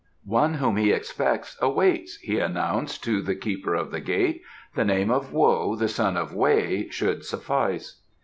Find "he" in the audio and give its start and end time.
0.77-0.91, 2.17-2.39